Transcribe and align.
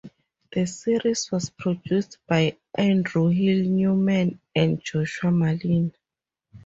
The 0.51 0.65
series 0.65 1.31
was 1.31 1.51
produced 1.51 2.17
by 2.25 2.57
Andrew 2.73 3.27
Hill 3.27 3.59
Newman 3.65 4.39
and 4.55 4.83
Joshua 4.83 5.29
Malina. 5.29 5.91